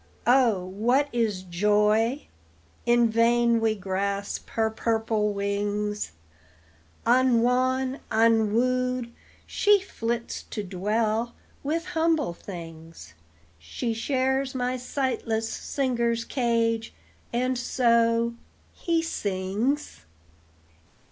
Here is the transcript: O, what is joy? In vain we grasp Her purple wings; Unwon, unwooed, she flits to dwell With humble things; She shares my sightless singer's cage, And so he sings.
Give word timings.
O, 0.25 0.65
what 0.65 1.09
is 1.13 1.43
joy? 1.43 2.25
In 2.87 3.07
vain 3.11 3.59
we 3.61 3.75
grasp 3.75 4.49
Her 4.49 4.71
purple 4.71 5.31
wings; 5.31 6.13
Unwon, 7.05 7.99
unwooed, 8.09 9.13
she 9.45 9.79
flits 9.79 10.41
to 10.49 10.63
dwell 10.63 11.35
With 11.61 11.85
humble 11.85 12.33
things; 12.33 13.13
She 13.59 13.93
shares 13.93 14.55
my 14.55 14.75
sightless 14.75 15.47
singer's 15.47 16.25
cage, 16.25 16.95
And 17.31 17.55
so 17.55 18.33
he 18.73 19.03
sings. 19.03 20.05